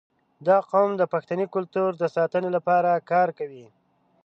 [0.47, 3.65] •دا قوم د پښتني کلتور د ساتنې لپاره کار کوي.